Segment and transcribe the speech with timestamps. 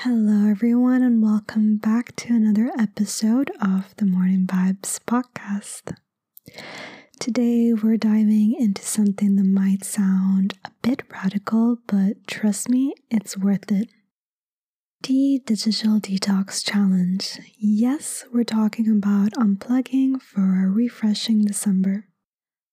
[0.00, 5.96] Hello, everyone, and welcome back to another episode of the Morning Vibes podcast.
[7.18, 13.38] Today, we're diving into something that might sound a bit radical, but trust me, it's
[13.38, 13.88] worth it.
[15.02, 17.40] The Digital Detox Challenge.
[17.56, 22.04] Yes, we're talking about unplugging for a refreshing December.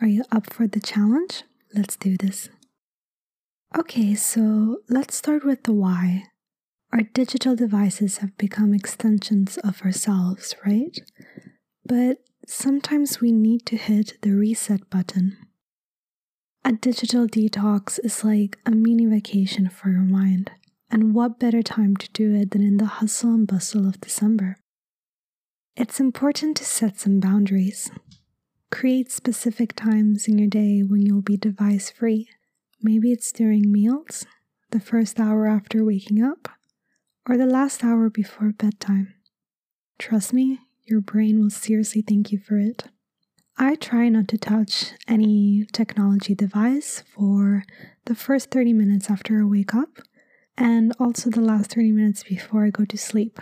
[0.00, 1.44] Are you up for the challenge?
[1.72, 2.48] Let's do this.
[3.78, 6.24] Okay, so let's start with the why.
[6.94, 10.96] Our digital devices have become extensions of ourselves, right?
[11.84, 15.36] But sometimes we need to hit the reset button.
[16.64, 20.52] A digital detox is like a mini vacation for your mind.
[20.88, 24.58] And what better time to do it than in the hustle and bustle of December?
[25.74, 27.90] It's important to set some boundaries.
[28.70, 32.28] Create specific times in your day when you'll be device free.
[32.80, 34.26] Maybe it's during meals,
[34.70, 36.48] the first hour after waking up,
[37.28, 39.14] or the last hour before bedtime.
[39.98, 42.84] Trust me, your brain will seriously thank you for it.
[43.56, 47.64] I try not to touch any technology device for
[48.06, 50.00] the first 30 minutes after I wake up
[50.56, 53.40] and also the last 30 minutes before I go to sleep.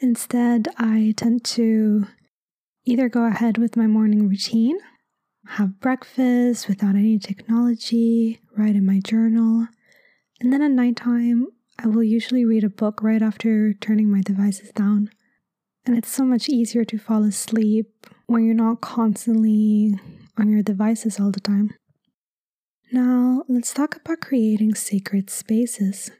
[0.00, 2.06] Instead, I tend to
[2.84, 4.78] either go ahead with my morning routine,
[5.46, 9.68] have breakfast without any technology, write in my journal,
[10.40, 14.70] and then at nighttime, I will usually read a book right after turning my devices
[14.72, 15.10] down.
[15.84, 19.98] And it's so much easier to fall asleep when you're not constantly
[20.38, 21.74] on your devices all the time.
[22.92, 26.10] Now, let's talk about creating sacred spaces.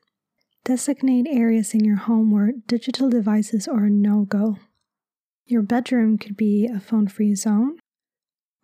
[0.64, 4.56] Designate areas in your home where digital devices are a no go.
[5.44, 7.78] Your bedroom could be a phone free zone,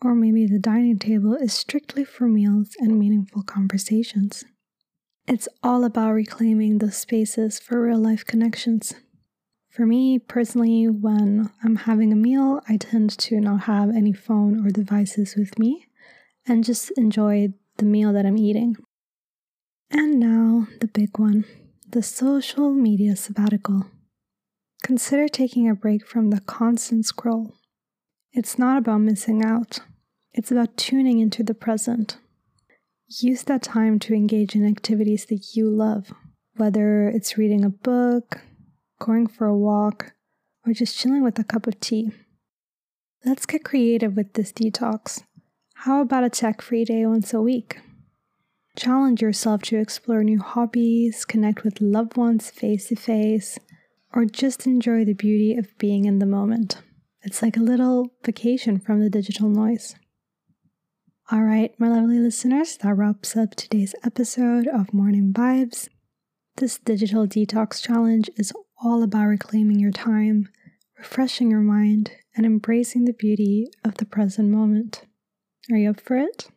[0.00, 4.44] or maybe the dining table is strictly for meals and meaningful conversations.
[5.30, 8.94] It's all about reclaiming those spaces for real life connections.
[9.68, 14.66] For me personally, when I'm having a meal, I tend to not have any phone
[14.66, 15.86] or devices with me
[16.46, 18.76] and just enjoy the meal that I'm eating.
[19.90, 21.44] And now, the big one
[21.90, 23.84] the social media sabbatical.
[24.82, 27.52] Consider taking a break from the constant scroll.
[28.32, 29.80] It's not about missing out,
[30.32, 32.16] it's about tuning into the present.
[33.10, 36.12] Use that time to engage in activities that you love,
[36.56, 38.42] whether it's reading a book,
[39.00, 40.12] going for a walk,
[40.66, 42.12] or just chilling with a cup of tea.
[43.24, 45.22] Let's get creative with this detox.
[45.74, 47.78] How about a tech free day once a week?
[48.76, 53.58] Challenge yourself to explore new hobbies, connect with loved ones face to face,
[54.12, 56.82] or just enjoy the beauty of being in the moment.
[57.22, 59.94] It's like a little vacation from the digital noise.
[61.30, 65.86] All right, my lovely listeners, that wraps up today's episode of Morning Vibes.
[66.56, 68.50] This digital detox challenge is
[68.82, 70.48] all about reclaiming your time,
[70.96, 75.04] refreshing your mind, and embracing the beauty of the present moment.
[75.70, 76.48] Are you up for it?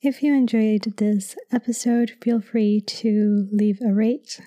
[0.00, 4.40] If you enjoyed this episode, feel free to leave a rate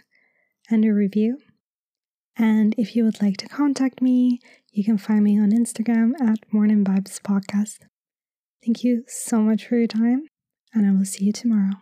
[0.67, 1.37] and a review.
[2.35, 4.39] And if you would like to contact me,
[4.71, 7.81] you can find me on Instagram at Morning Vibes Podcast.
[8.63, 10.27] Thank you so much for your time,
[10.73, 11.73] and I will see you tomorrow.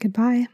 [0.00, 0.46] Goodbye.